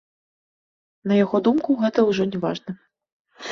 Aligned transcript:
На 1.11 1.19
яго 1.23 1.37
думку, 1.49 1.77
гэта 1.83 1.99
ўжо 2.09 2.23
не 2.33 2.43
важна. 2.49 2.71